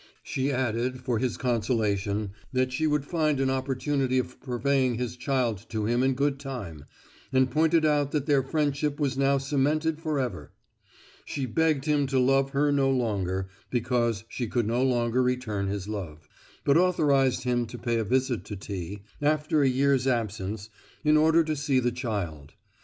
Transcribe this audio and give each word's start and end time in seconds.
She 0.23 0.51
added, 0.51 1.01
for 1.01 1.19
his 1.19 1.37
consolation, 1.37 2.31
that 2.51 2.71
she 2.73 2.87
would 2.87 3.05
find 3.05 3.39
an 3.39 3.51
opportunity 3.51 4.17
of 4.17 4.39
purveying 4.41 4.95
his 4.95 5.15
child 5.15 5.63
to 5.69 5.85
him 5.85 6.01
in 6.01 6.15
good 6.15 6.39
time, 6.39 6.85
and 7.31 7.51
pointed 7.51 7.85
out 7.85 8.09
that 8.09 8.25
their 8.25 8.41
friendship 8.41 8.99
was 8.99 9.15
now 9.15 9.37
cemented 9.37 9.99
for 10.01 10.17
ever. 10.17 10.53
She 11.23 11.45
begged 11.45 11.85
him 11.85 12.07
to 12.07 12.17
love 12.17 12.49
her 12.49 12.71
no 12.71 12.89
longer, 12.89 13.47
because 13.69 14.23
she 14.27 14.47
could 14.47 14.65
no 14.65 14.81
longer 14.81 15.21
return 15.21 15.67
his 15.67 15.87
love, 15.87 16.27
but 16.63 16.77
authorized 16.77 17.43
him 17.43 17.67
to 17.67 17.77
pay 17.77 17.99
a 17.99 18.03
visit 18.03 18.43
to 18.45 18.55
T—— 18.55 19.03
after 19.21 19.61
a 19.61 19.69
year's 19.69 20.07
absence, 20.07 20.69
in 21.03 21.15
order 21.15 21.43
to 21.43 21.55
see 21.55 21.79
the 21.79 21.91
child. 21.91 22.55